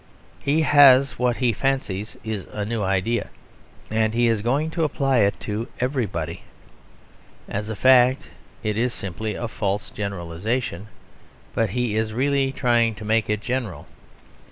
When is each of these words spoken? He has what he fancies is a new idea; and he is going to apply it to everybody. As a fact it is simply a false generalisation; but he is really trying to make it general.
He 0.41 0.63
has 0.63 1.19
what 1.19 1.37
he 1.37 1.53
fancies 1.53 2.17
is 2.23 2.47
a 2.51 2.65
new 2.65 2.81
idea; 2.81 3.27
and 3.91 4.15
he 4.15 4.25
is 4.25 4.41
going 4.41 4.71
to 4.71 4.83
apply 4.83 5.19
it 5.19 5.39
to 5.41 5.67
everybody. 5.79 6.41
As 7.47 7.69
a 7.69 7.75
fact 7.75 8.23
it 8.63 8.75
is 8.77 8.95
simply 8.95 9.35
a 9.35 9.47
false 9.47 9.91
generalisation; 9.91 10.87
but 11.53 11.69
he 11.77 11.95
is 11.95 12.13
really 12.13 12.51
trying 12.51 12.95
to 12.95 13.05
make 13.05 13.29
it 13.29 13.41
general. 13.41 13.85